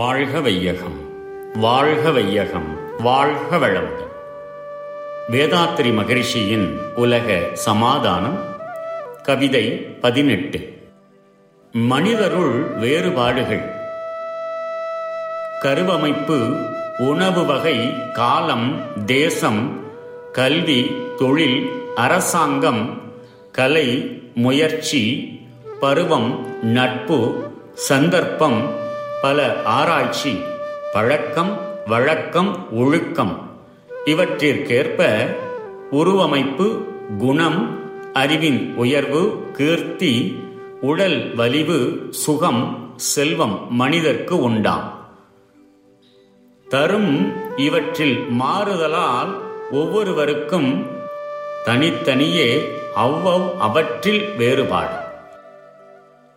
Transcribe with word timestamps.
வாழ்க 0.00 0.40
வையகம் 0.40 0.98
வாழ்க 1.54 2.10
வையகம் 2.10 3.00
வாழ்க 3.00 3.56
வளமுடன். 3.56 4.10
வேதாத்திரி 5.30 5.94
மகரிஷியின் 5.94 6.78
உலக 6.94 7.40
சமாதானம் 7.52 8.38
கவிதை 9.22 9.68
பதினெட்டு. 9.70 10.78
மனிதருள் 11.72 12.62
வேறுபாடுகள். 12.62 13.74
கருவமைப்பு 15.60 16.56
உணவு 16.98 17.44
வகை 17.44 18.10
காலம் 18.12 18.82
தேசம் 19.04 19.80
கல்வி 20.32 20.96
தொழில் 21.18 21.70
அரசாங்கம் 21.94 23.02
கலை 23.52 24.22
முயற்சி 24.34 25.34
பருவம் 25.80 26.46
நட்பு 26.62 27.50
சந்தர்ப்பம் 27.74 28.88
பல 29.22 29.62
ஆராய்ச்சி 29.62 30.40
பழக்கம் 30.92 31.60
வழக்கம் 31.86 32.72
ஒழுக்கம் 32.72 33.50
இவற்றிற்கேற்ப 34.06 35.26
உருவமைப்பு 35.90 36.84
குணம் 37.18 37.78
அறிவின் 38.12 38.74
உயர்வு 38.76 39.46
கீர்த்தி 39.52 40.42
உடல் 40.80 41.34
வலிவு 41.34 42.06
சுகம் 42.10 42.92
செல்வம் 42.96 43.72
மனிதர்க்கு 43.72 44.40
உண்டாம். 44.40 45.08
தரும் 46.68 47.32
இவற்றில் 47.58 48.26
மாறுதலால் 48.40 49.34
ஒவ்வொருவருக்கும் 49.70 50.86
தனித்தனியே 51.64 52.72
அவ்வவ் 52.96 53.58
அவற்றில் 53.58 54.34
வேறுபாடு. 54.36 55.08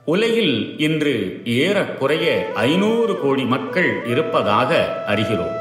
உலகில் 0.06 0.80
இன்று 0.80 1.42
ஏறக்குறைய 1.46 2.52
ஐநூறு 2.54 3.20
கோடி 3.20 3.44
மக்கள் 3.44 4.06
இருப்பதாக 4.06 4.72
அறிகிறோம். 5.08 5.54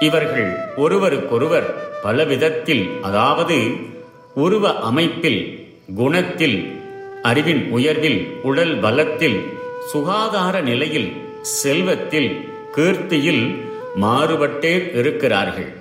இவர்கள் 0.00 0.56
ஒருவருக்கொருவர் 0.76 1.74
பலவிதத்தில் 2.02 2.90
அதாவது 3.02 3.70
உருவ 4.34 4.78
அமைப்பில் 4.78 5.68
குணத்தில் 5.94 6.72
அறிவின் 7.22 7.70
உயர்வில் 7.70 8.26
உடல் 8.42 8.80
பலத்தில் 8.80 9.38
சுகாதார 9.86 10.60
நிலையில் 10.60 11.12
செல்வத்தில் 11.40 12.48
கீர்த்தியில் 12.76 13.56
மாறுபட்டே 14.00 14.96
இருக்கிறார்கள். 14.96 15.72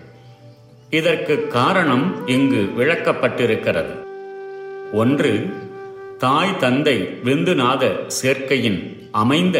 இதற்கு 0.89 1.47
காரணம் 1.47 2.27
இங்கு 2.27 2.69
விளக்கப்பட்டிருக்கிறது. 2.77 3.93
ஒன்று 4.93 5.53
தாய் 6.23 6.57
தந்தை 6.57 7.19
விந்துநாத 7.25 8.07
சேர்க்கையின் 8.07 9.09
அமைந்த 9.11 9.57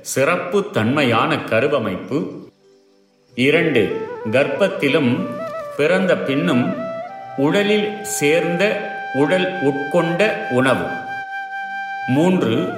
சிறப்பு 0.00 0.70
தன்மையான 0.70 1.38
கருவமைப்பு. 1.38 2.46
இரண்டு 3.34 4.08
கர்ப்பத்திலும் 4.30 5.26
பிறந்த 5.76 6.16
பின்னும் 6.16 6.74
உடலில் 7.36 8.04
சேர்ந்த 8.04 8.90
உடல் 9.14 9.52
உட்கொண்ட 9.62 10.30
உணவு. 10.50 10.86
மூன்று 12.08 12.68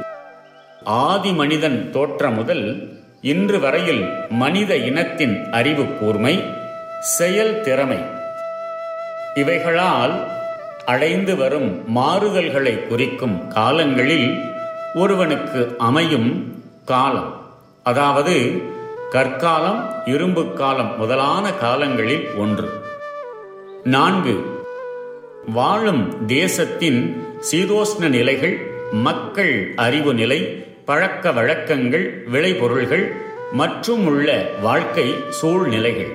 ஆதி 0.84 1.32
மனிதன் 1.32 1.90
தோற்ற 1.90 2.30
முதல் 2.30 2.88
இன்று 3.20 3.60
வரையில் 3.60 4.08
மனித 4.28 4.76
இனத்தின் 4.76 5.50
அறிவு 5.50 5.84
கூர்மை 5.84 6.42
செயல் 7.00 7.60
திறமை. 7.60 7.98
இவைகளால் 9.34 10.34
அடைந்து 10.86 11.36
வரும் 11.36 11.84
மாறுதல்களை 11.96 12.86
குறிக்கும் 12.86 13.48
காலங்களில் 13.48 14.40
ஒருவனுக்கு 14.94 15.74
அமையும் 15.78 16.62
காலம். 16.84 17.50
அதாவது 17.82 18.62
கற்காலம் 19.10 20.02
இரும்பு 20.04 20.52
காலம் 20.52 20.98
முதலான 20.98 21.52
காலங்களில் 21.52 22.34
ஒன்று. 22.34 22.68
நான்கு 23.84 24.40
வாழும் 25.46 26.26
தேசத்தின் 26.26 27.24
சீதோஷ்ண 27.50 28.08
நிலைகள் 28.08 28.70
மக்கள் 28.92 29.72
அறிவு 29.76 30.14
நிலை 30.14 30.40
பழக்க 30.84 31.32
வழக்கங்கள் 31.32 32.24
விளைபொருள்கள் 32.26 33.12
மற்றும் 33.52 34.06
உள்ள 34.06 34.50
வாழ்க்கை 34.62 35.14
சூழ்நிலைகள். 35.30 36.12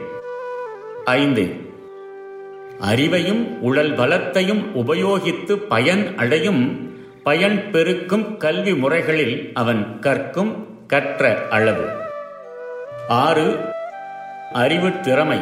ஐந்து 1.06 1.61
அறிவையும் 2.82 3.60
உடல் 3.60 3.96
பலத்தையும் 3.96 4.64
உபயோகித்து 4.76 5.54
பயன் 5.54 6.18
அடையும் 6.18 6.94
பயன் 7.24 7.72
பெருக்கும் 7.72 8.38
கல்வி 8.38 8.76
முறைகளில் 8.76 9.52
அவன் 9.54 10.00
கற்கும் 10.00 10.68
கற்ற 10.88 11.48
அளவு. 11.50 11.90
ஆறு 13.08 13.60
அறிவு 14.54 15.00
திறமை. 15.00 15.40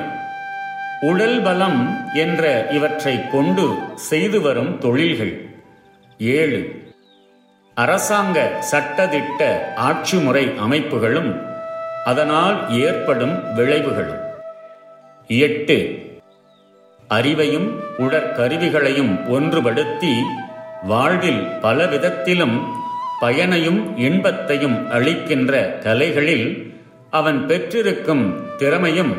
உடல் 1.02 1.42
பலம் 1.42 1.98
என்ற 2.14 2.68
இவற்றை 2.72 3.30
கொண்டு 3.30 3.76
செய்து 3.96 4.42
வரும் 4.42 4.78
தொழில்கள். 4.78 5.50
ஏழு 6.18 6.82
அரசாங்க 7.76 8.64
சட்டதிட்ட 8.72 9.74
ஆட்சி 9.76 10.18
முறை 10.18 10.46
அமைப்புகளும் 10.46 11.42
அதனால் 12.06 12.80
ஏற்படும் 12.80 13.56
விளைவுகளும். 13.56 14.20
எட்டு 15.28 16.08
அறிவையும் 17.14 17.70
உடற்கருவிகளையும் 18.00 19.28
ஒன்றுபடுத்தி 19.30 20.14
வாழ்வில் 20.84 21.48
பல 21.62 21.88
விதத்திலும் 21.88 22.68
பயனையும் 23.22 23.98
இன்பத்தையும் 23.98 24.90
அளிக்கின்ற 24.90 25.80
கலைகளில் 25.84 26.74
அவன் 27.10 27.46
பெற்றிருக்கும் 27.48 28.56
திறமையும் 28.58 29.14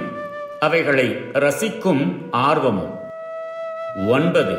அவைகளை 0.61 1.17
ரசிக்கும் 1.33 2.17
ஆர்வமும். 2.31 2.99
ஒன்பது. 4.09 4.57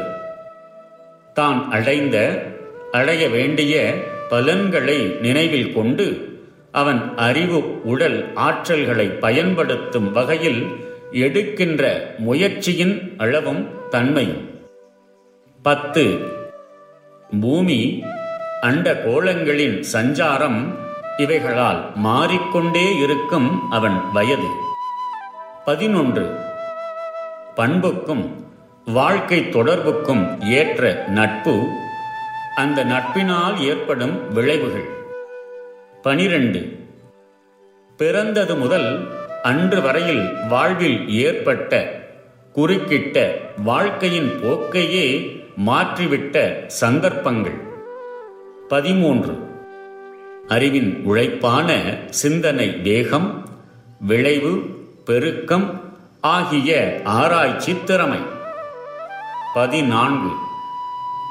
தான் 1.33 1.71
அடைந்த 1.71 2.43
அடைய 2.91 3.29
வேண்டிய 3.29 3.93
பலன்களை 4.29 5.17
நினைவில் 5.21 5.73
கொண்டு 5.73 6.39
அவன் 6.71 7.13
அறிவு 7.15 7.83
உடல் 7.83 8.33
ஆற்றல்களை 8.35 9.19
பயன்படுத்தும் 9.19 10.11
வகையில் 10.11 10.80
எடுக்கின்ற 11.11 12.13
முயற்சியின் 12.17 13.13
அளவும் 13.17 13.89
தன்மையும். 13.89 14.59
பத்து. 15.61 16.19
பூமி 17.41 18.03
அண்ட 18.61 18.93
கோளங்களின் 18.93 19.85
சஞ்சாரம் 19.93 20.75
இவைகளால் 21.17 21.91
மாறிக்கொண்டே 21.95 22.95
இருக்கும் 22.95 23.71
அவன் 23.71 24.11
வயது. 24.13 24.47
பதினொன்று. 25.65 26.35
பண்புக்கும் 27.55 28.29
வாழ்க்கை 28.85 29.39
தொடர்புக்கும் 29.39 30.51
ஏற்ற 30.51 31.03
நட்பு 31.07 31.69
அந்த 32.55 32.83
நட்பினால் 32.83 33.61
ஏற்படும் 33.61 34.33
விளைவுகள். 34.33 34.89
பனிரெண்டு. 36.01 36.79
பிறந்தது 37.97 38.55
முதல் 38.55 39.19
அன்று 39.43 39.81
வரையில் 39.81 40.29
வாழ்வில் 40.49 41.09
ஏற்பட்ட 41.09 41.99
குறுக்கிட்ட 42.55 43.31
வாழ்க்கையின் 43.63 44.29
போக்கையே 44.43 45.39
மாற்றிவிட்ட 45.65 46.65
சந்தர்ப்பங்கள். 46.65 47.59
பதிமூன்று. 48.67 49.37
அறிவின் 50.47 51.01
உழைப்பான 51.03 51.95
சிந்தனை 52.09 52.69
வேகம் 52.69 53.49
விளைவு 53.99 54.61
பெருக்கம் 55.05 55.81
ஆகிய 56.21 57.01
ஆராய்ச்சி 57.03 57.83
திறமை. 57.85 58.19
பதினான்கு. 59.53 60.35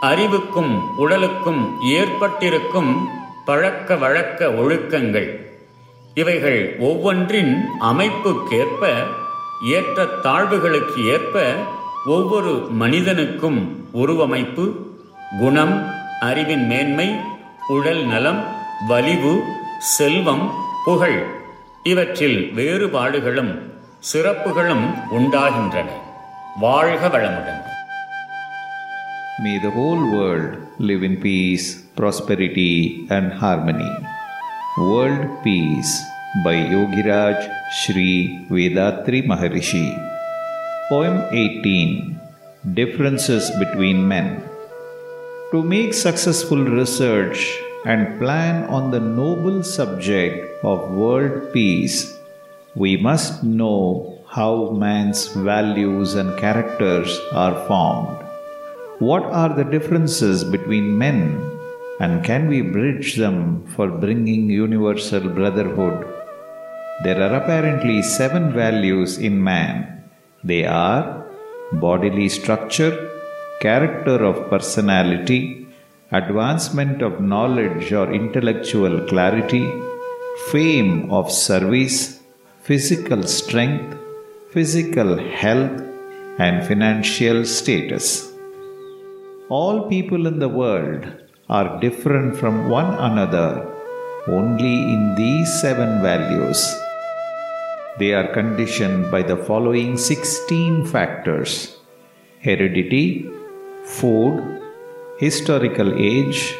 அறிவுக்கும் 0.01 0.99
உடலுக்கும் 0.99 1.81
ஏற்பட்டிருக்கும் 1.83 3.09
பழக்க 3.45 3.97
வழக்க 3.97 4.47
ஒழுக்கங்கள். 4.47 5.40
இவைகள் 6.21 6.61
ஒவ்வொன்றின் 6.89 7.53
அமைப்புக்கேற்ப 7.91 8.83
ஏற்ற 9.71 10.07
தாழ்வுகளுக்கு 10.25 11.01
ஏற்ப 11.15 11.37
ஒவ்வொரு 12.09 12.53
மனிதனுக்கும் 12.75 13.61
உருவமைப்பு 13.95 14.65
குணம் 15.41 15.75
அறிவின் 16.21 16.65
மேன்மை 16.67 17.09
உடல் 17.69 18.03
நலம் 18.05 18.41
வலிவு 18.89 19.35
செல்வம் 19.91 20.47
புகழ் 20.85 21.21
இவற்றில் 21.85 22.41
வேறுபாடுகளும் 22.55 23.53
சிறப்புகளும் 24.13 24.87
உண்டாகின்றன 25.19 25.89
வாழ்க 26.61 27.09
வளமுடன் 27.09 27.59
May 29.39 29.57
the 29.59 29.71
whole 29.71 30.03
world 30.15 30.49
live 30.81 31.03
in 31.03 31.15
peace, 31.19 31.67
prosperity, 31.95 32.73
and 33.09 33.27
harmony. 33.35 33.91
World 34.81 35.45
Peace 35.45 35.93
by 36.43 36.55
Yogiraj 36.73 37.39
Sri 37.79 38.47
Vethathiri 38.49 39.21
Maharishi. 39.31 39.89
Poem 40.89 41.17
18 41.31 42.19
Differences 42.73 43.51
Between 43.59 44.09
Men. 44.09 44.43
To 45.51 45.63
make 45.63 45.93
successful 45.93 46.65
research, 46.65 47.61
and 47.85 48.19
plan 48.19 48.65
on 48.69 48.91
the 48.91 49.01
noble 49.01 49.63
subject 49.63 50.65
of 50.65 50.91
world 50.91 51.53
peace, 51.53 52.17
we 52.75 52.97
must 52.97 53.43
know 53.43 54.19
how 54.29 54.71
man's 54.71 55.29
values 55.29 56.15
and 56.15 56.39
characters 56.39 57.19
are 57.33 57.67
formed. 57.67 58.17
What 58.99 59.25
are 59.25 59.55
the 59.55 59.65
differences 59.65 60.45
between 60.45 60.97
men, 60.97 61.50
and 62.05 62.25
can 62.25 62.49
we 62.53 62.61
bridge 62.63 63.17
them 63.23 63.39
for 63.75 63.87
bringing 64.05 64.49
universal 64.49 65.25
brotherhood? 65.39 65.99
There 67.05 67.21
are 67.27 67.35
apparently 67.41 68.01
seven 68.03 68.53
values 68.53 69.19
in 69.19 69.43
man. 69.43 70.05
They 70.43 70.65
are 70.65 71.27
bodily 71.73 72.29
structure, 72.29 72.95
character 73.61 74.25
of 74.31 74.49
personality, 74.49 75.67
advancement 76.11 77.03
of 77.03 77.21
knowledge 77.21 77.93
or 77.93 78.13
intellectual 78.13 79.07
clarity, 79.07 79.67
fame 80.51 81.11
of 81.11 81.31
service, 81.31 82.21
physical 82.63 83.23
strength, 83.25 83.97
physical 84.53 85.19
health, 85.19 85.79
and 86.39 86.67
financial 86.67 87.45
status. 87.45 88.33
All 89.51 89.89
people 89.89 90.27
in 90.27 90.39
the 90.39 90.49
world 90.49 91.05
are 91.57 91.81
different 91.85 92.37
from 92.41 92.57
one 92.69 92.91
another 93.09 93.49
only 94.39 94.77
in 94.95 95.15
these 95.17 95.49
seven 95.61 96.01
values. 96.01 96.61
They 97.99 98.13
are 98.19 98.29
conditioned 98.39 99.11
by 99.11 99.23
the 99.31 99.37
following 99.49 99.97
16 99.97 100.87
factors 100.87 101.77
heredity, 102.47 103.29
food, 103.85 104.37
historical 105.19 105.91
age, 106.13 106.55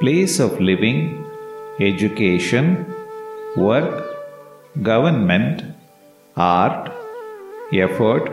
place 0.00 0.38
of 0.38 0.60
living, 0.60 1.00
education, 1.80 2.66
work, 3.56 3.92
government, 4.82 5.64
art, 6.36 6.92
effort, 7.72 8.26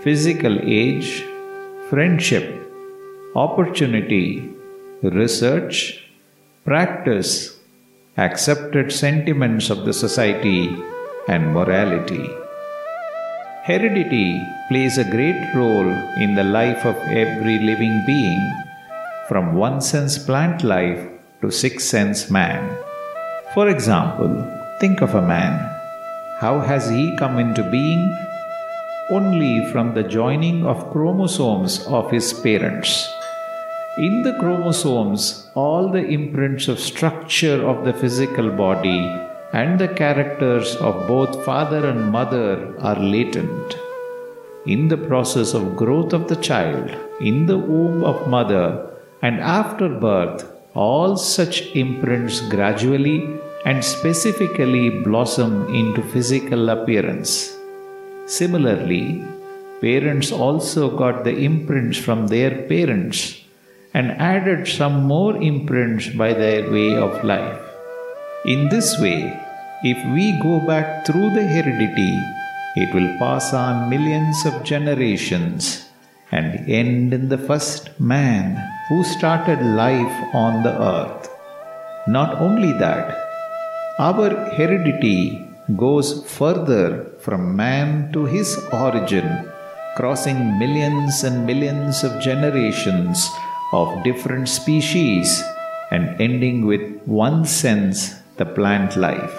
physical 0.00 0.58
age, 0.80 1.24
friendship, 1.90 2.46
opportunity, 3.36 4.57
research, 5.02 6.04
practice, 6.64 7.58
accepted 8.16 8.92
sentiments 8.92 9.70
of 9.70 9.84
the 9.84 9.92
society, 9.92 10.74
and 11.28 11.52
morality. 11.52 12.28
Heredity 13.64 14.40
plays 14.68 14.98
a 14.98 15.10
great 15.10 15.54
role 15.54 15.90
in 16.16 16.34
the 16.34 16.44
life 16.44 16.84
of 16.84 16.96
every 17.08 17.58
living 17.58 18.02
being, 18.06 18.52
from 19.28 19.54
one 19.54 19.80
sense 19.80 20.18
plant 20.18 20.64
life 20.64 21.06
to 21.42 21.50
six 21.50 21.84
sense 21.84 22.30
man. 22.30 22.76
For 23.54 23.68
example, 23.68 24.32
think 24.80 25.00
of 25.02 25.14
a 25.14 25.22
man. 25.22 25.54
How 26.40 26.60
has 26.60 26.88
he 26.88 27.16
come 27.16 27.38
into 27.38 27.62
being? 27.70 28.02
only 29.10 29.64
from 29.72 29.94
the 29.94 30.02
joining 30.02 30.66
of 30.66 30.90
chromosomes 30.92 31.86
of 31.86 32.10
his 32.10 32.32
parents. 32.32 33.08
In 34.06 34.22
the 34.22 34.34
chromosomes, 34.34 35.48
all 35.56 35.88
the 35.88 36.06
imprints 36.16 36.68
of 36.68 36.78
structure 36.78 37.68
of 37.68 37.84
the 37.84 37.92
physical 37.92 38.48
body 38.48 39.00
and 39.52 39.76
the 39.76 39.88
characters 39.88 40.76
of 40.76 41.08
both 41.08 41.44
father 41.44 41.84
and 41.84 42.12
mother 42.12 42.78
are 42.78 42.94
latent. 42.94 43.76
In 44.66 44.86
the 44.86 44.96
process 44.96 45.52
of 45.52 45.74
growth 45.74 46.12
of 46.12 46.28
the 46.28 46.36
child, 46.36 46.94
in 47.20 47.46
the 47.46 47.58
womb 47.58 48.04
of 48.04 48.28
mother, 48.28 48.88
and 49.22 49.40
after 49.40 49.88
birth, 49.88 50.46
all 50.74 51.16
such 51.16 51.62
imprints 51.74 52.40
gradually 52.54 53.18
and 53.64 53.84
specifically 53.84 54.90
blossom 54.90 55.74
into 55.74 56.02
physical 56.02 56.68
appearance. 56.68 57.56
Similarly, 58.26 59.24
parents 59.80 60.30
also 60.30 60.96
got 60.96 61.24
the 61.24 61.36
imprints 61.36 61.98
from 61.98 62.28
their 62.28 62.62
parents 62.68 63.42
and 63.98 64.12
added 64.32 64.60
some 64.78 64.96
more 65.12 65.32
imprints 65.50 66.06
by 66.20 66.30
their 66.40 66.62
way 66.74 66.90
of 67.06 67.24
life. 67.24 67.62
In 68.52 68.68
this 68.68 68.88
way, 69.04 69.20
if 69.92 69.98
we 70.14 70.26
go 70.48 70.54
back 70.70 71.04
through 71.04 71.30
the 71.36 71.46
heredity, 71.54 72.12
it 72.82 72.94
will 72.94 73.10
pass 73.22 73.46
on 73.52 73.90
millions 73.90 74.38
of 74.50 74.62
generations 74.62 75.88
and 76.30 76.68
end 76.82 77.12
in 77.18 77.28
the 77.28 77.42
first 77.48 77.90
man 77.98 78.44
who 78.88 79.02
started 79.16 79.60
life 79.84 80.18
on 80.44 80.62
the 80.62 80.76
earth. 80.94 81.28
Not 82.06 82.38
only 82.46 82.72
that, 82.84 83.06
our 83.98 84.30
heredity 84.58 85.44
goes 85.84 86.08
further 86.36 86.84
from 87.24 87.56
man 87.56 88.12
to 88.12 88.24
his 88.26 88.56
origin, 88.72 89.28
crossing 89.96 90.40
millions 90.62 91.24
and 91.24 91.44
millions 91.44 92.04
of 92.04 92.22
generations 92.22 93.28
of 93.72 94.02
different 94.02 94.48
species 94.48 95.42
and 95.90 96.20
ending 96.20 96.66
with 96.66 97.00
one 97.04 97.44
sense 97.44 98.14
the 98.36 98.46
plant 98.46 98.96
life. 98.96 99.36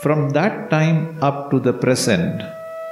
From 0.00 0.30
that 0.30 0.70
time 0.70 1.18
up 1.22 1.50
to 1.50 1.60
the 1.60 1.72
present, 1.72 2.42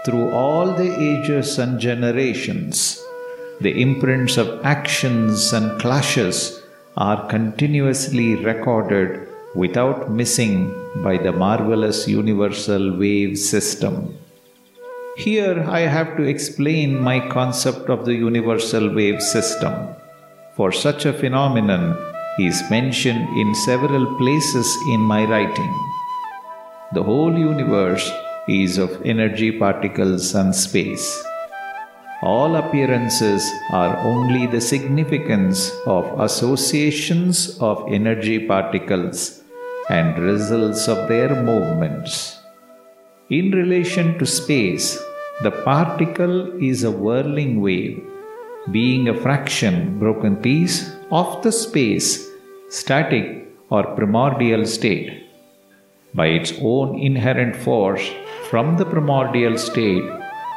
through 0.04 0.30
all 0.30 0.72
the 0.72 0.92
ages 1.10 1.58
and 1.58 1.80
generations, 1.80 3.02
the 3.60 3.82
imprints 3.82 4.36
of 4.36 4.64
actions 4.64 5.52
and 5.52 5.80
clashes 5.80 6.62
are 6.96 7.26
continuously 7.28 8.36
recorded 8.36 9.28
without 9.54 10.10
missing 10.10 10.72
by 11.02 11.16
the 11.16 11.32
marvelous 11.32 12.06
universal 12.08 12.96
wave 12.96 13.36
system. 13.36 14.16
Here 15.16 15.64
I 15.68 15.80
have 15.80 16.16
to 16.16 16.22
explain 16.22 16.98
my 16.98 17.20
concept 17.28 17.90
of 17.90 18.04
the 18.04 18.14
universal 18.14 18.94
wave 18.94 19.20
system. 19.20 19.74
For 20.60 20.72
such 20.72 21.06
a 21.06 21.14
phenomenon 21.14 21.84
is 22.38 22.62
mentioned 22.70 23.26
in 23.42 23.54
several 23.54 24.04
places 24.18 24.68
in 24.88 25.00
my 25.00 25.24
writing. 25.24 25.72
The 26.92 27.02
whole 27.02 27.32
universe 27.32 28.10
is 28.46 28.76
of 28.76 29.00
energy 29.06 29.52
particles 29.52 30.34
and 30.34 30.54
space. 30.54 31.06
All 32.22 32.56
appearances 32.56 33.50
are 33.72 33.96
only 34.00 34.46
the 34.46 34.60
significance 34.60 35.72
of 35.86 36.20
associations 36.20 37.58
of 37.58 37.90
energy 37.90 38.46
particles 38.46 39.42
and 39.88 40.22
results 40.22 40.88
of 40.88 41.08
their 41.08 41.42
movements. 41.42 42.38
In 43.30 43.50
relation 43.52 44.18
to 44.18 44.26
space, 44.26 44.98
the 45.42 45.52
particle 45.72 46.62
is 46.62 46.84
a 46.84 46.90
whirling 46.90 47.62
wave, 47.62 48.09
being 48.72 49.08
a 49.08 49.14
fraction, 49.14 49.98
broken 49.98 50.36
piece 50.36 50.90
of 51.10 51.42
the 51.42 51.52
space, 51.52 52.28
static 52.68 53.48
or 53.70 53.82
primordial 53.96 54.64
state. 54.66 55.26
By 56.14 56.26
its 56.26 56.52
own 56.60 56.98
inherent 56.98 57.56
force, 57.56 58.06
from 58.50 58.76
the 58.76 58.84
primordial 58.84 59.56
state, 59.56 60.04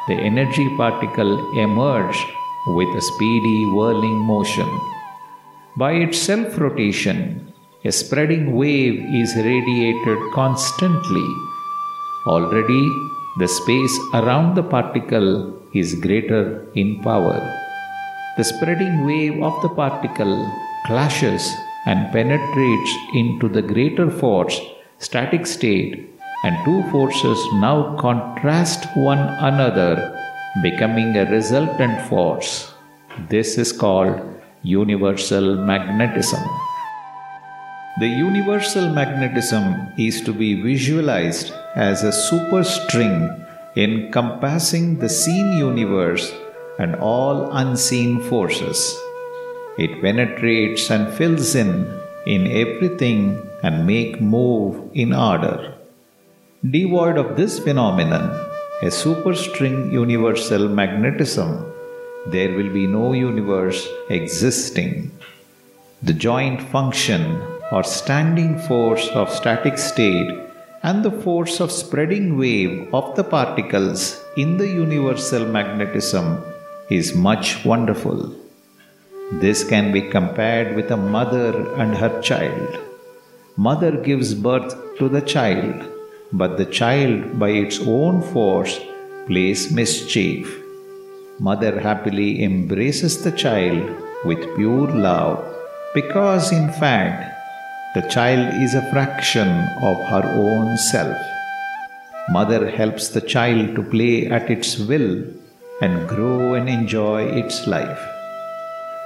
the 0.08 0.16
energy 0.16 0.68
particle 0.78 1.34
emerged 1.58 2.26
with 2.68 2.90
a 2.98 3.02
speedy 3.02 3.66
whirling 3.68 4.20
motion. 4.34 4.70
By 5.78 5.94
its 5.94 6.18
self 6.18 6.58
rotation, 6.58 7.54
a 7.86 7.92
spreading 7.92 8.56
wave 8.56 9.00
is 9.22 9.36
radiated 9.36 10.20
constantly. 10.34 11.28
Already, 12.28 12.86
the 13.38 13.48
space 13.48 13.98
around 14.14 14.56
the 14.56 14.64
particle 14.64 15.60
is 15.74 15.96
greater 15.96 16.68
in 16.76 17.02
power. 17.02 17.63
The 18.36 18.44
spreading 18.44 19.06
wave 19.06 19.44
of 19.44 19.62
the 19.62 19.70
particle 19.70 20.52
clashes 20.88 21.54
and 21.86 22.12
penetrates 22.12 22.94
into 23.14 23.48
the 23.48 23.62
greater 23.62 24.10
force, 24.10 24.60
static 24.98 25.46
state, 25.46 26.10
and 26.44 26.58
two 26.66 26.82
forces 26.90 27.38
now 27.62 27.96
contrast 27.98 28.88
one 28.98 29.20
another, 29.20 30.20
becoming 30.64 31.16
a 31.16 31.30
resultant 31.30 32.02
force. 32.10 32.74
This 33.30 33.60
is 33.60 33.72
called 33.72 34.20
universal 34.64 35.56
magnetism. 35.56 36.44
The 38.00 38.08
universal 38.08 38.90
magnetism 38.90 39.94
is 39.96 40.22
to 40.22 40.34
be 40.34 40.60
visualized 40.60 41.54
as 41.76 42.04
a 42.04 42.08
superstring 42.08 43.46
encompassing 43.76 44.98
the 44.98 45.10
seen 45.10 45.54
universe 45.54 46.34
and 46.80 46.96
all 46.96 47.52
unseen 47.52 48.22
forces. 48.22 49.00
It 49.78 50.02
penetrates 50.02 50.90
and 50.92 51.14
fills 51.14 51.56
in 51.56 52.00
in 52.26 52.48
everything 52.48 53.42
and 53.64 53.88
make 53.88 54.22
move 54.22 54.90
in 54.94 55.14
order. 55.14 55.74
Devoid 56.70 57.18
of 57.18 57.36
this 57.36 57.60
phenomenon, 57.60 58.30
a 58.82 58.88
superstring 58.88 59.92
universal 59.92 60.70
magnetism, 60.70 61.66
there 62.28 62.54
will 62.54 62.72
be 62.72 62.88
no 62.88 63.14
universe 63.14 63.88
existing. 64.10 65.12
The 66.02 66.14
joint 66.14 66.62
function 66.62 67.42
or 67.72 67.84
standing 67.84 68.60
force 68.60 69.08
of 69.10 69.30
static 69.30 69.78
state 69.78 70.32
and 70.84 71.04
the 71.04 71.12
force 71.12 71.60
of 71.60 71.72
spreading 71.72 72.38
wave 72.38 72.94
of 72.94 73.16
the 73.16 73.24
particles 73.24 74.22
in 74.38 74.58
the 74.58 74.68
universal 74.68 75.46
magnetism 75.46 76.44
is 76.90 77.16
much 77.16 77.64
wonderful. 77.64 78.36
This 79.34 79.64
can 79.64 79.92
be 79.92 80.02
compared 80.02 80.76
with 80.76 80.92
a 80.92 80.98
mother 80.98 81.74
and 81.76 81.96
her 81.96 82.22
child. 82.22 82.78
Mother 83.56 83.92
gives 83.92 84.34
birth 84.34 84.76
to 84.98 85.08
the 85.08 85.22
child, 85.22 85.90
but 86.34 86.58
the 86.58 86.66
child, 86.66 87.40
by 87.40 87.50
its 87.50 87.80
own 87.80 88.22
force, 88.22 88.80
plays 89.28 89.72
mischief. 89.72 90.62
Mother 91.40 91.80
happily 91.80 92.44
embraces 92.44 93.24
the 93.24 93.32
child 93.32 93.90
with 94.26 94.56
pure 94.56 94.88
love 94.88 95.44
because, 95.94 96.52
in 96.52 96.72
fact, 96.74 97.34
the 97.96 98.08
child 98.10 98.62
is 98.62 98.74
a 98.74 98.90
fraction 98.92 99.48
of 99.82 99.98
her 100.12 100.24
own 100.36 100.78
self. 100.78 101.18
Mother 102.30 102.70
helps 102.70 103.10
the 103.10 103.22
child 103.22 103.76
to 103.76 103.84
play 103.84 104.28
at 104.28 104.50
its 104.50 104.78
will 104.78 105.24
and 105.82 106.08
grow 106.08 106.54
and 106.54 106.70
enjoy 106.70 107.24
its 107.24 107.68
life. 107.68 108.00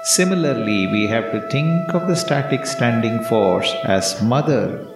Similarly, 0.04 0.88
we 0.88 1.08
have 1.08 1.32
to 1.32 1.50
think 1.50 1.94
of 1.94 2.08
the 2.08 2.16
static 2.16 2.66
standing 2.66 3.24
force 3.26 3.74
as 3.84 4.22
mother 4.22 4.88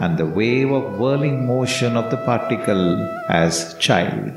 and 0.00 0.18
the 0.18 0.26
wave 0.26 0.70
of 0.70 0.98
whirling 0.98 1.46
motion 1.46 1.96
of 1.96 2.10
the 2.10 2.16
particle 2.18 3.06
as 3.28 3.74
child. 3.78 4.32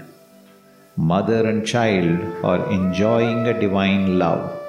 Mother 0.96 1.48
and 1.48 1.66
child 1.66 2.20
are 2.44 2.72
enjoying 2.72 3.48
a 3.48 3.60
divine 3.60 4.20
love. 4.20 4.60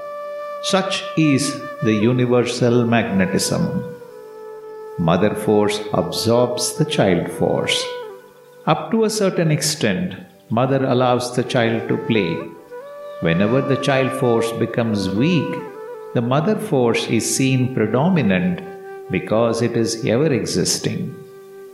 Such 0.63 1.05
is 1.17 1.61
the 1.83 1.93
universal 1.93 2.87
magnetism. 2.87 3.85
Mother 4.99 5.35
force 5.35 5.81
absorbs 5.93 6.79
the 6.79 6.85
child 6.85 7.31
force. 7.31 7.85
Up 8.67 8.91
to 8.93 9.05
a 9.05 9.11
certain 9.11 9.51
extent, 9.51 10.15
mother 10.51 10.85
allows 10.85 11.35
the 11.35 11.45
child 11.45 11.89
to 11.89 11.97
play. 12.07 12.35
Whenever 13.21 13.61
the 13.61 13.77
child 13.77 14.13
force 14.21 14.51
becomes 14.53 15.09
weak, 15.09 15.59
the 16.15 16.23
mother 16.23 16.57
force 16.57 17.07
is 17.09 17.37
seen 17.37 17.75
predominant 17.75 18.61
because 19.11 19.63
it 19.63 19.77
is 19.77 20.05
ever 20.07 20.33
existing. 20.33 21.15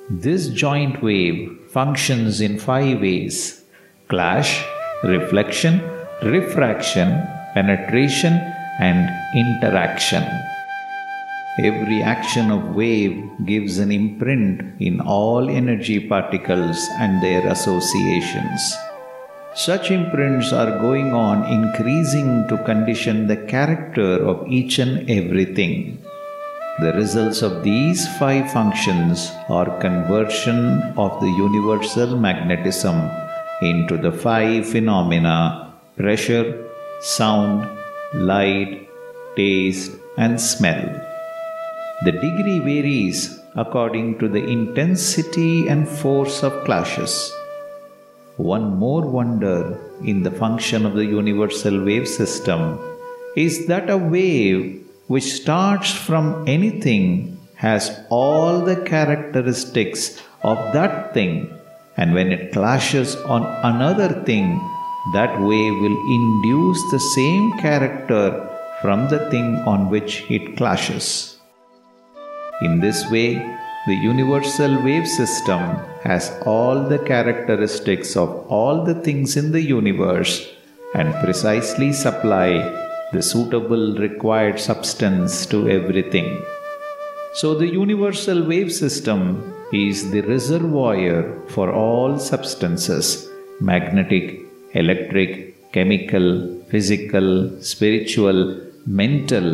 This 0.08 0.48
joint 0.48 1.02
wave 1.02 1.58
functions 1.68 2.40
in 2.40 2.58
five 2.58 3.00
ways 3.00 3.62
clash, 4.08 4.64
reflection, 5.04 5.80
refraction, 6.22 7.22
penetration, 7.54 8.32
and 8.80 9.08
interaction. 9.34 10.24
Every 11.58 12.00
action 12.00 12.50
of 12.50 12.76
wave 12.76 13.22
gives 13.44 13.78
an 13.78 13.90
imprint 13.90 14.80
in 14.80 15.00
all 15.00 15.50
energy 15.50 15.98
particles 15.98 16.88
and 17.00 17.20
their 17.22 17.44
associations. 17.48 18.76
Such 19.54 19.90
imprints 19.90 20.52
are 20.52 20.78
going 20.78 21.12
on 21.12 21.44
increasing 21.52 22.46
to 22.48 22.62
condition 22.64 23.26
the 23.26 23.36
character 23.36 24.24
of 24.24 24.46
each 24.46 24.78
and 24.78 25.10
everything. 25.10 25.98
The 26.78 26.92
results 26.92 27.42
of 27.42 27.64
these 27.64 28.06
five 28.16 28.52
functions 28.52 29.32
are 29.48 29.78
conversion 29.80 30.80
of 30.96 31.20
the 31.20 31.28
universal 31.28 32.16
magnetism 32.16 33.10
into 33.60 33.98
the 33.98 34.12
five 34.12 34.66
phenomena 34.66 35.74
pressure, 35.96 36.64
sound, 37.00 37.68
light, 38.14 38.88
taste, 39.34 39.92
and 40.16 40.40
smell. 40.40 41.09
The 42.02 42.12
degree 42.12 42.60
varies 42.60 43.38
according 43.56 44.18
to 44.20 44.28
the 44.28 44.42
intensity 44.42 45.68
and 45.68 45.86
force 45.86 46.42
of 46.42 46.64
clashes. 46.64 47.30
One 48.38 48.78
more 48.78 49.02
wonder 49.02 49.78
in 50.02 50.22
the 50.22 50.30
function 50.30 50.86
of 50.86 50.94
the 50.94 51.04
universal 51.04 51.84
wave 51.84 52.08
system 52.08 52.78
is 53.36 53.66
that 53.66 53.90
a 53.90 53.98
wave 53.98 54.82
which 55.08 55.24
starts 55.24 55.92
from 55.92 56.48
anything 56.48 57.38
has 57.56 58.00
all 58.08 58.60
the 58.60 58.76
characteristics 58.76 60.22
of 60.42 60.56
that 60.72 61.12
thing, 61.12 61.52
and 61.98 62.14
when 62.14 62.32
it 62.32 62.52
clashes 62.54 63.14
on 63.16 63.42
another 63.62 64.08
thing, 64.22 64.58
that 65.12 65.38
wave 65.38 65.76
will 65.84 66.00
induce 66.18 66.80
the 66.92 67.04
same 67.14 67.52
character 67.58 68.48
from 68.80 69.08
the 69.10 69.28
thing 69.30 69.56
on 69.66 69.90
which 69.90 70.24
it 70.30 70.56
clashes. 70.56 71.36
In 72.62 72.78
this 72.78 73.10
way, 73.10 73.36
the 73.86 73.94
universal 73.94 74.82
wave 74.82 75.08
system 75.08 75.60
has 76.02 76.30
all 76.44 76.82
the 76.82 76.98
characteristics 76.98 78.16
of 78.22 78.28
all 78.48 78.84
the 78.84 78.96
things 78.96 79.38
in 79.38 79.50
the 79.52 79.62
universe 79.62 80.46
and 80.94 81.14
precisely 81.24 81.90
supply 81.90 82.48
the 83.14 83.22
suitable 83.22 83.96
required 83.96 84.60
substance 84.60 85.46
to 85.46 85.70
everything. 85.70 86.44
So 87.32 87.54
the 87.54 87.66
universal 87.66 88.46
wave 88.46 88.70
system 88.70 89.54
is 89.72 90.10
the 90.10 90.20
reservoir 90.20 91.40
for 91.48 91.72
all 91.72 92.18
substances 92.18 93.26
magnetic, 93.58 94.40
electric, 94.72 95.72
chemical, 95.72 96.62
physical, 96.68 97.28
spiritual, 97.62 98.60
mental, 98.86 99.48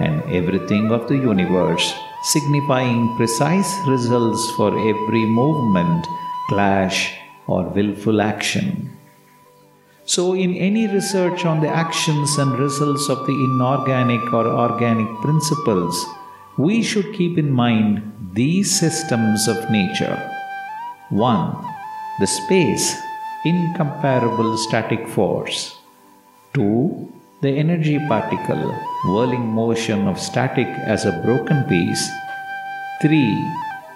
and 0.00 0.22
everything 0.32 0.92
of 0.92 1.08
the 1.08 1.16
universe 1.16 1.92
signifying 2.22 3.16
precise 3.16 3.72
results 3.86 4.50
for 4.52 4.70
every 4.78 5.24
movement, 5.24 6.06
clash, 6.48 7.16
or 7.46 7.64
willful 7.64 8.20
action. 8.20 8.90
So, 10.04 10.34
in 10.34 10.54
any 10.54 10.86
research 10.86 11.44
on 11.44 11.60
the 11.60 11.68
actions 11.68 12.38
and 12.38 12.58
results 12.58 13.08
of 13.08 13.26
the 13.26 13.32
inorganic 13.32 14.32
or 14.32 14.46
organic 14.46 15.08
principles, 15.20 16.06
we 16.56 16.82
should 16.82 17.14
keep 17.14 17.38
in 17.38 17.52
mind 17.52 18.02
these 18.32 18.78
systems 18.78 19.46
of 19.48 19.70
nature. 19.70 20.16
1. 21.10 21.64
The 22.20 22.26
space, 22.26 22.96
incomparable 23.44 24.56
static 24.56 25.06
force. 25.08 25.76
2 26.54 27.17
the 27.40 27.50
energy 27.50 27.98
particle, 28.08 28.74
whirling 29.04 29.46
motion 29.46 30.08
of 30.08 30.18
static 30.18 30.66
as 30.66 31.04
a 31.04 31.20
broken 31.24 31.62
piece. 31.64 32.08
3. 33.00 33.52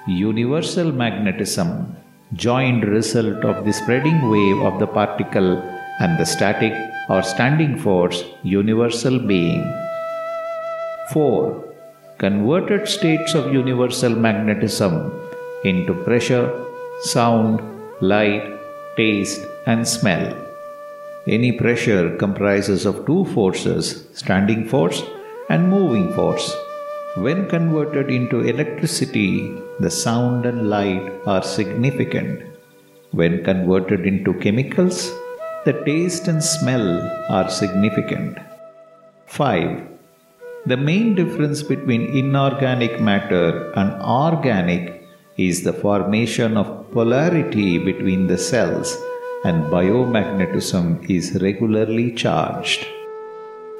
Universal 0.07 0.93
magnetism, 0.93 1.97
joined 2.35 2.85
result 2.85 3.45
of 3.45 3.65
the 3.65 3.73
spreading 3.73 4.31
wave 4.31 4.61
of 4.63 4.79
the 4.79 4.87
particle 4.87 5.59
and 5.99 6.17
the 6.21 6.25
static 6.25 6.73
or 7.09 7.21
standing 7.21 7.77
force, 7.77 8.23
universal 8.45 9.19
being. 9.19 9.65
4. 11.13 11.65
Converted 12.19 12.87
states 12.87 13.35
of 13.35 13.53
universal 13.53 14.15
magnetism 14.15 15.13
into 15.65 15.95
pressure, 16.05 16.47
sound, 17.01 17.61
light, 18.01 18.57
taste, 18.97 19.45
and 19.67 19.87
smell. 19.87 20.52
Any 21.29 21.53
pressure 21.53 22.17
comprises 22.17 22.85
of 22.85 23.07
two 23.07 23.25
forces, 23.27 24.09
standing 24.13 24.67
force 24.69 25.05
and 25.49 25.71
moving 25.71 26.13
force. 26.15 26.53
When 27.15 27.49
converted 27.49 28.11
into 28.11 28.41
electricity, 28.41 29.57
the 29.79 29.89
sound 29.89 30.47
and 30.47 30.69
light 30.69 31.13
are 31.25 31.45
significant. 31.45 32.43
When 33.13 33.45
converted 33.45 34.05
into 34.05 34.35
chemicals, 34.41 35.13
the 35.65 35.75
taste 35.85 36.27
and 36.27 36.43
smell 36.43 37.01
are 37.29 37.49
significant. 37.49 38.39
5. 39.27 39.87
The 40.67 40.77
main 40.77 41.15
difference 41.15 41.63
between 41.63 42.17
inorganic 42.17 43.01
matter 43.01 43.71
and 43.75 43.93
organic 44.03 45.07
is 45.37 45.63
the 45.63 45.73
formation 45.73 46.57
of 46.57 46.91
polarity 46.91 47.79
between 47.79 48.27
the 48.27 48.39
cells 48.39 48.97
and 49.45 49.65
biomagnetism 49.65 51.09
is 51.11 51.43
regularly 51.43 52.13
charged. 52.13 52.87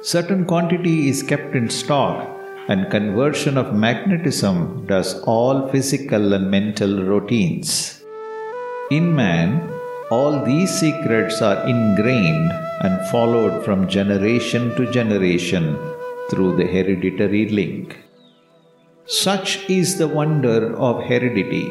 Certain 0.01 0.45
quantity 0.45 1.07
is 1.07 1.23
kept 1.23 1.55
in 1.55 1.69
stock 1.69 2.29
and 2.67 2.91
conversion 2.91 3.57
of 3.57 3.73
magnetism 3.73 4.85
does 4.85 5.21
all 5.23 5.69
physical 5.69 6.33
and 6.33 6.49
mental 6.49 7.03
routines. 7.03 8.03
In 8.91 9.15
man, 9.15 9.69
all 10.09 10.43
these 10.45 10.71
secrets 10.71 11.41
are 11.41 11.65
ingrained 11.67 12.51
and 12.81 13.07
followed 13.07 13.63
from 13.65 13.87
generation 13.87 14.75
to 14.75 14.91
generation 14.91 15.77
through 16.29 16.55
the 16.57 16.65
hereditary 16.65 17.49
link. 17.49 17.97
Such 19.05 19.69
is 19.69 19.97
the 19.97 20.07
wonder 20.07 20.75
of 20.77 21.03
heredity 21.03 21.67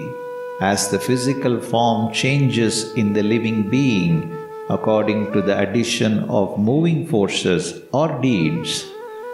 as 0.61 0.91
the 0.91 0.99
physical 0.99 1.61
form 1.61 2.13
changes 2.13 2.93
in 2.95 3.13
the 3.13 3.23
living 3.23 3.69
being 3.69 4.37
according 4.69 5.33
to 5.33 5.43
the 5.43 5.59
addition 5.59 6.25
of 6.31 6.59
moving 6.59 7.07
forces 7.07 7.81
or 7.93 8.21
deeds, 8.21 8.87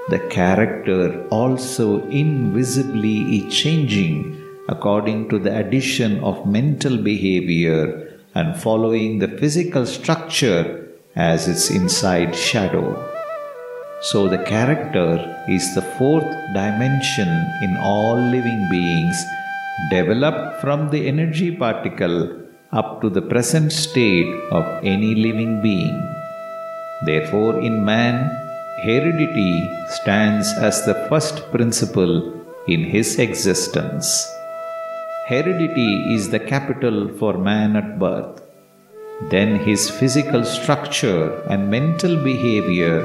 the 0.08 0.18
character 0.30 1.26
also 1.28 2.02
invisibly 2.08 3.38
is 3.38 3.54
changing 3.54 4.42
according 4.68 5.28
to 5.28 5.38
the 5.38 5.54
addition 5.58 6.18
of 6.24 6.46
mental 6.46 6.96
behavior 6.96 8.18
and 8.34 8.56
following 8.56 9.18
the 9.18 9.28
physical 9.28 9.84
structure 9.84 10.88
as 11.14 11.48
its 11.48 11.70
inside 11.70 12.34
shadow. 12.34 12.86
So, 14.00 14.28
the 14.28 14.44
character 14.44 15.18
is 15.48 15.74
the 15.74 15.82
fourth 15.98 16.30
dimension 16.54 17.28
in 17.62 17.76
all 17.80 18.16
living 18.16 18.68
beings, 18.70 19.16
developed 19.90 20.60
from 20.60 20.90
the 20.90 21.06
energy 21.06 21.50
particle 21.54 22.18
up 22.72 23.00
to 23.00 23.08
the 23.08 23.22
present 23.22 23.72
state 23.72 24.32
of 24.50 24.64
any 24.84 25.14
living 25.14 25.62
being. 25.62 25.98
Therefore, 27.06 27.60
in 27.60 27.84
man, 27.84 28.16
heredity 28.82 29.54
stands 29.88 30.52
as 30.68 30.84
the 30.84 30.98
first 31.08 31.50
principle 31.50 32.14
in 32.66 32.84
his 32.84 33.18
existence. 33.18 34.08
Heredity 35.28 36.14
is 36.14 36.30
the 36.30 36.40
capital 36.40 37.08
for 37.18 37.34
man 37.38 37.76
at 37.76 37.98
birth. 37.98 38.42
Then 39.30 39.56
his 39.68 39.90
physical 39.90 40.44
structure 40.44 41.40
and 41.50 41.70
mental 41.70 42.16
behavior 42.22 42.98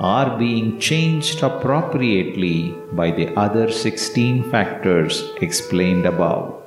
are 0.00 0.38
being 0.38 0.78
changed 0.78 1.42
appropriately 1.42 2.72
by 2.92 3.10
the 3.10 3.34
other 3.36 3.70
16 3.70 4.50
factors 4.50 5.32
explained 5.40 6.06
above. 6.06 6.62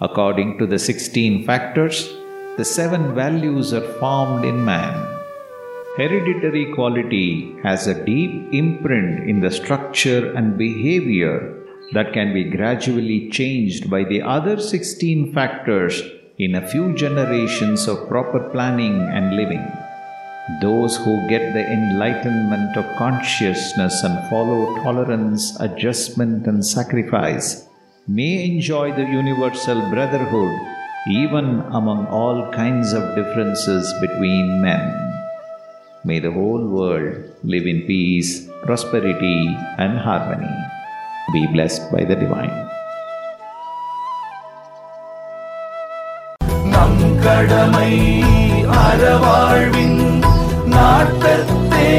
According 0.00 0.58
to 0.58 0.66
the 0.66 0.78
16 0.78 1.46
factors, 1.46 2.12
the 2.56 2.64
seven 2.64 3.14
values 3.14 3.72
are 3.72 3.92
formed 4.00 4.44
in 4.44 4.64
man. 4.64 5.08
Hereditary 5.96 6.72
quality 6.74 7.54
has 7.62 7.86
a 7.86 8.04
deep 8.04 8.52
imprint 8.52 9.28
in 9.30 9.40
the 9.40 9.50
structure 9.50 10.32
and 10.32 10.58
behavior 10.58 11.62
that 11.92 12.12
can 12.12 12.32
be 12.34 12.44
gradually 12.44 13.30
changed 13.30 13.88
by 13.88 14.02
the 14.02 14.22
other 14.22 14.58
16 14.58 15.32
factors 15.32 16.02
in 16.38 16.54
a 16.56 16.66
few 16.66 16.94
generations 16.94 17.86
of 17.86 18.08
proper 18.08 18.40
planning 18.50 19.00
and 19.02 19.36
living. 19.36 19.81
Those 20.61 20.95
who 20.97 21.27
get 21.27 21.53
the 21.53 21.65
enlightenment 21.67 22.77
of 22.77 22.95
consciousness 22.97 24.03
and 24.03 24.29
follow 24.29 24.75
tolerance, 24.83 25.59
adjustment, 25.59 26.47
and 26.47 26.65
sacrifice 26.65 27.67
may 28.07 28.45
enjoy 28.45 28.93
the 28.93 29.03
universal 29.03 29.79
brotherhood 29.89 30.55
even 31.09 31.61
among 31.71 32.07
all 32.07 32.51
kinds 32.51 32.93
of 32.93 33.15
differences 33.15 33.93
between 34.01 34.61
men. 34.61 34.83
May 36.03 36.19
the 36.19 36.31
whole 36.31 36.65
world 36.67 37.31
live 37.43 37.65
in 37.65 37.81
peace, 37.83 38.47
prosperity, 38.63 39.55
and 39.77 39.97
harmony. 39.97 40.55
Be 41.33 41.47
blessed 41.47 41.91
by 41.91 42.03
the 42.03 42.15
divine. 42.15 42.57
நம் 46.73 47.01
கடமை 47.25 47.91
அறவாழ்வின் 48.85 50.00
நாட்டத்தே 50.74 51.90